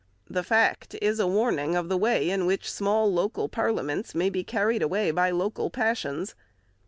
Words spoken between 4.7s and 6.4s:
away by local passions.